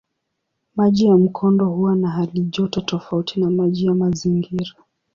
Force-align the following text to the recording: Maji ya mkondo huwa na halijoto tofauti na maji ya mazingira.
Maji 0.75 1.05
ya 1.07 1.17
mkondo 1.17 1.65
huwa 1.69 1.95
na 1.95 2.09
halijoto 2.09 2.81
tofauti 2.81 3.39
na 3.39 3.49
maji 3.49 3.85
ya 3.85 3.95
mazingira. 3.95 4.71